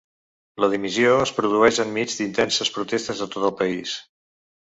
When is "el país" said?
3.51-3.93